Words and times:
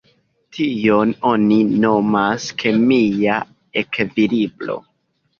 Tion 0.57 1.09
oni 1.31 1.57
nomas 1.83 2.47
kemia 2.63 3.35
ekvilibro. 3.83 4.79